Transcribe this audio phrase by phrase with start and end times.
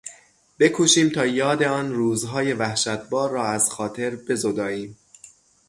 [0.59, 4.97] بکوشیم تا یاد آن روزهای وحشتبار را از خاطر بزداییم.